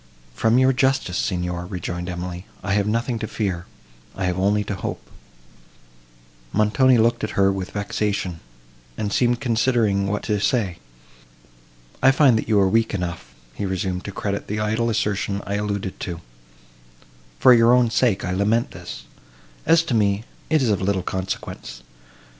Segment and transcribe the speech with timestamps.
[0.33, 5.07] "From your justice, Signor," rejoined Emily, "I have nothing to fear—I have only to hope."
[6.51, 8.39] Montoni looked at her with vexation,
[8.97, 10.79] and seemed considering what to say.
[12.01, 15.53] "I find that you are weak enough," he resumed, "to credit the idle assertion I
[15.57, 16.19] alluded to!
[17.37, 19.03] For your own sake I lament this;
[19.67, 21.83] as to me, it is of little consequence.